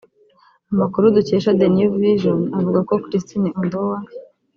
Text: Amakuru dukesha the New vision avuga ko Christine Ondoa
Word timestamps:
Amakuru 0.73 1.13
dukesha 1.15 1.51
the 1.59 1.67
New 1.75 1.89
vision 2.01 2.39
avuga 2.57 2.79
ko 2.87 2.93
Christine 3.03 3.49
Ondoa 3.59 3.97